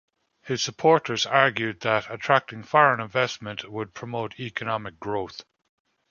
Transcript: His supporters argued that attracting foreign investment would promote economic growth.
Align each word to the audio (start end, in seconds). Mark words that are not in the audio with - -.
His 0.41 0.63
supporters 0.63 1.27
argued 1.27 1.81
that 1.81 2.09
attracting 2.09 2.63
foreign 2.63 2.99
investment 2.99 3.69
would 3.69 3.93
promote 3.93 4.39
economic 4.39 4.99
growth. 4.99 5.43